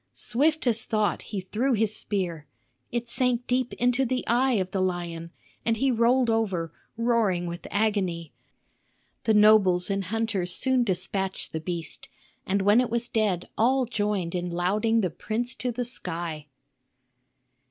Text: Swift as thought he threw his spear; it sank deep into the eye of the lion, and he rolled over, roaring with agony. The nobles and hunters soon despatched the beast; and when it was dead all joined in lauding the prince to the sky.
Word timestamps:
Swift 0.13 0.65
as 0.65 0.83
thought 0.83 1.21
he 1.21 1.39
threw 1.39 1.73
his 1.73 1.95
spear; 1.95 2.47
it 2.91 3.07
sank 3.07 3.45
deep 3.45 3.71
into 3.73 4.03
the 4.03 4.25
eye 4.25 4.53
of 4.53 4.71
the 4.71 4.81
lion, 4.81 5.29
and 5.63 5.77
he 5.77 5.91
rolled 5.91 6.27
over, 6.27 6.73
roaring 6.97 7.45
with 7.45 7.67
agony. 7.69 8.33
The 9.25 9.35
nobles 9.35 9.91
and 9.91 10.05
hunters 10.05 10.55
soon 10.55 10.83
despatched 10.83 11.51
the 11.51 11.59
beast; 11.61 12.09
and 12.47 12.63
when 12.63 12.81
it 12.81 12.89
was 12.89 13.09
dead 13.09 13.47
all 13.59 13.85
joined 13.85 14.33
in 14.33 14.49
lauding 14.49 15.01
the 15.01 15.11
prince 15.11 15.53
to 15.57 15.71
the 15.71 15.85
sky. 15.85 16.47